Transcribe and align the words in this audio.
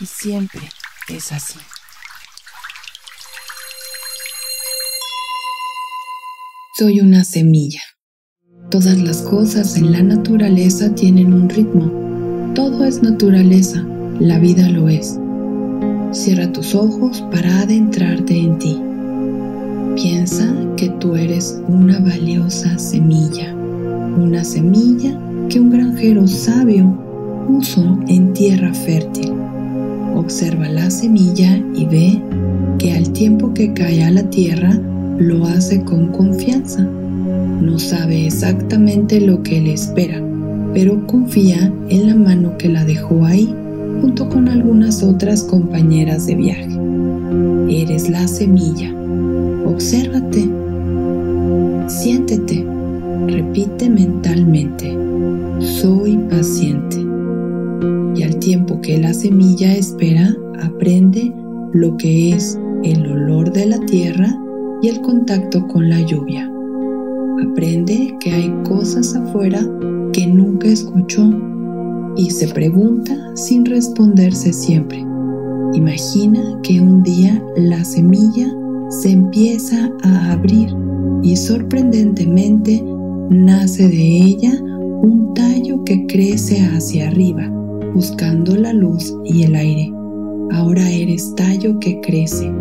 Y 0.00 0.06
siempre 0.06 0.62
es 1.08 1.30
así. 1.30 1.58
Soy 6.78 7.00
una 7.00 7.22
semilla. 7.22 7.82
Todas 8.70 8.98
las 8.98 9.18
cosas 9.20 9.76
en 9.76 9.92
la 9.92 10.02
naturaleza 10.02 10.94
tienen 10.94 11.34
un 11.34 11.50
ritmo. 11.50 12.52
Todo 12.54 12.86
es 12.86 13.02
naturaleza, 13.02 13.84
la 14.18 14.38
vida 14.38 14.70
lo 14.70 14.88
es. 14.88 15.18
Cierra 16.12 16.50
tus 16.50 16.74
ojos 16.74 17.20
para 17.30 17.60
adentrarte 17.60 18.38
en 18.38 18.58
ti. 18.58 18.80
Piensa 19.96 20.50
que 20.78 20.88
tú 20.88 21.14
eres 21.14 21.60
una 21.68 21.98
valiosa 21.98 22.78
semilla, 22.78 23.52
una 23.52 24.44
semilla 24.44 25.10
que 25.50 25.60
un 25.60 25.68
granjero 25.68 26.26
sabio 26.26 26.86
puso 27.46 27.98
en 28.08 28.32
tierra 28.32 28.72
fértil. 28.72 29.39
Observa 30.30 30.68
la 30.68 30.88
semilla 30.92 31.60
y 31.74 31.86
ve 31.86 32.22
que 32.78 32.92
al 32.92 33.10
tiempo 33.10 33.52
que 33.52 33.72
cae 33.72 34.04
a 34.04 34.12
la 34.12 34.30
tierra 34.30 34.78
lo 35.18 35.44
hace 35.44 35.82
con 35.82 36.12
confianza. 36.12 36.84
No 36.84 37.80
sabe 37.80 38.26
exactamente 38.28 39.20
lo 39.20 39.42
que 39.42 39.60
le 39.60 39.72
espera, 39.72 40.22
pero 40.72 41.04
confía 41.08 41.72
en 41.88 42.06
la 42.06 42.14
mano 42.14 42.56
que 42.58 42.68
la 42.68 42.84
dejó 42.84 43.24
ahí 43.24 43.52
junto 44.00 44.28
con 44.28 44.48
algunas 44.48 45.02
otras 45.02 45.42
compañeras 45.42 46.28
de 46.28 46.36
viaje. 46.36 46.78
Eres 47.68 48.08
la 48.08 48.28
semilla. 48.28 48.94
Obsérvate. 49.66 50.48
Siéntete. 51.88 52.64
Repite 53.26 53.90
mentalmente. 53.90 54.96
Soy 55.58 56.18
paciente. 56.30 56.99
Tiempo 58.40 58.80
que 58.80 58.96
la 58.96 59.12
semilla 59.12 59.76
espera, 59.76 60.34
aprende 60.62 61.30
lo 61.74 61.96
que 61.98 62.30
es 62.30 62.58
el 62.82 63.06
olor 63.06 63.52
de 63.52 63.66
la 63.66 63.78
tierra 63.80 64.34
y 64.80 64.88
el 64.88 65.02
contacto 65.02 65.66
con 65.68 65.90
la 65.90 66.00
lluvia. 66.00 66.50
Aprende 67.50 68.16
que 68.18 68.32
hay 68.32 68.50
cosas 68.64 69.14
afuera 69.14 69.60
que 70.14 70.26
nunca 70.26 70.68
escuchó 70.68 71.30
y 72.16 72.30
se 72.30 72.48
pregunta 72.48 73.14
sin 73.34 73.66
responderse 73.66 74.54
siempre. 74.54 75.04
Imagina 75.74 76.58
que 76.62 76.80
un 76.80 77.02
día 77.02 77.42
la 77.56 77.84
semilla 77.84 78.50
se 78.88 79.10
empieza 79.12 79.90
a 80.02 80.32
abrir 80.32 80.74
y 81.22 81.36
sorprendentemente 81.36 82.82
nace 83.28 83.86
de 83.86 84.18
ella 84.18 84.52
un 84.62 85.34
tallo 85.34 85.84
que 85.84 86.06
crece 86.06 86.60
hacia 86.60 87.08
arriba, 87.08 87.59
buscando 87.94 88.56
la 88.56 88.72
luz 88.72 89.14
y 89.24 89.42
el 89.42 89.54
aire. 89.54 89.92
Ahora 90.52 90.88
eres 90.90 91.34
tallo 91.36 91.78
que 91.78 92.00
crece. 92.00 92.52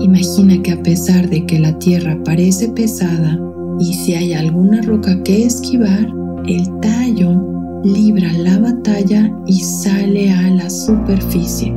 Imagina 0.00 0.62
que 0.62 0.72
a 0.72 0.82
pesar 0.82 1.28
de 1.28 1.44
que 1.46 1.58
la 1.58 1.78
tierra 1.78 2.18
parece 2.24 2.68
pesada 2.68 3.40
y 3.78 3.94
si 3.94 4.14
hay 4.14 4.32
alguna 4.32 4.82
roca 4.82 5.22
que 5.22 5.46
esquivar, 5.46 6.08
el 6.46 6.68
tallo 6.80 7.80
libra 7.84 8.32
la 8.32 8.58
batalla 8.58 9.32
y 9.46 9.60
sale 9.60 10.30
a 10.30 10.50
la 10.50 10.68
superficie. 10.68 11.74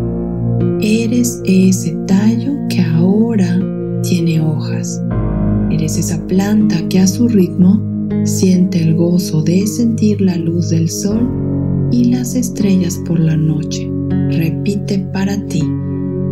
Eres 0.82 1.42
ese 1.46 1.92
tallo 2.08 2.54
que 2.70 2.82
ahora 2.82 3.60
tiene 4.04 4.42
hojas. 4.42 5.02
Eres 5.72 5.98
esa 5.98 6.26
planta 6.28 6.76
que 6.90 7.00
a 7.00 7.08
su 7.08 7.28
ritmo 7.28 7.82
siente 8.24 8.82
el 8.82 8.96
gozo 8.96 9.44
de 9.44 9.66
sentir 9.68 10.22
la 10.22 10.36
luz 10.36 10.70
del 10.70 10.90
sol 10.90 11.49
y 11.92 12.06
las 12.06 12.36
estrellas 12.36 13.00
por 13.06 13.20
la 13.20 13.36
noche. 13.36 13.90
Repite 14.32 15.00
para 15.14 15.38
ti. 15.48 15.64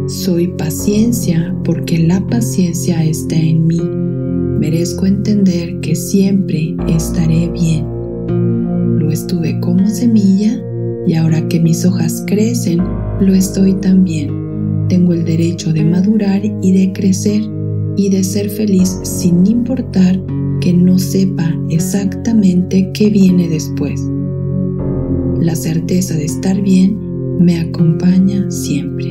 Soy 0.07 0.47
paciencia 0.57 1.55
porque 1.63 1.99
la 1.99 2.25
paciencia 2.27 3.03
está 3.03 3.35
en 3.35 3.67
mí. 3.67 3.81
Merezco 4.59 5.05
entender 5.05 5.79
que 5.81 5.95
siempre 5.95 6.75
estaré 6.87 7.49
bien 7.49 7.97
estuve 9.17 9.59
como 9.61 9.87
semilla 9.87 10.61
y 11.07 11.15
ahora 11.15 11.47
que 11.47 11.59
mis 11.59 11.83
hojas 11.85 12.23
crecen, 12.27 12.79
lo 13.19 13.33
estoy 13.33 13.73
también. 13.73 14.29
Tengo 14.89 15.13
el 15.13 15.25
derecho 15.25 15.73
de 15.73 15.83
madurar 15.83 16.41
y 16.45 16.71
de 16.71 16.93
crecer 16.93 17.41
y 17.95 18.09
de 18.09 18.23
ser 18.23 18.49
feliz 18.49 18.99
sin 19.01 19.45
importar 19.47 20.19
que 20.61 20.71
no 20.71 20.99
sepa 20.99 21.51
exactamente 21.69 22.91
qué 22.93 23.09
viene 23.09 23.49
después. 23.49 23.99
La 25.39 25.55
certeza 25.55 26.15
de 26.15 26.25
estar 26.25 26.59
bien 26.61 26.97
me 27.39 27.59
acompaña 27.59 28.49
siempre. 28.49 29.05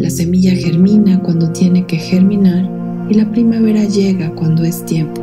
La 0.00 0.10
semilla 0.10 0.52
germina 0.52 1.22
cuando 1.22 1.52
tiene 1.52 1.86
que 1.86 1.96
germinar 1.96 2.68
y 3.08 3.14
la 3.14 3.30
primavera 3.30 3.84
llega 3.84 4.34
cuando 4.34 4.64
es 4.64 4.84
tiempo, 4.84 5.22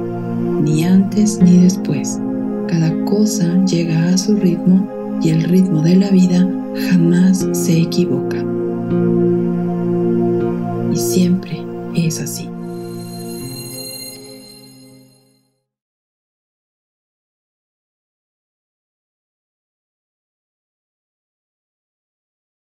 ni 0.64 0.86
antes 0.86 1.40
ni 1.42 1.58
después. 1.60 2.18
Cada 2.68 3.04
cosa 3.04 3.66
llega 3.66 4.08
a 4.08 4.18
su 4.18 4.38
ritmo 4.38 4.88
y 5.22 5.30
el 5.30 5.44
ritmo 5.44 5.82
de 5.82 5.98
la 5.98 6.10
vida 6.12 6.50
jamás 6.90 7.46
se 7.52 7.82
equivoca. 7.82 8.38
Y 10.94 10.96
siempre 10.96 11.62
es 11.94 12.22
así. 12.22 12.50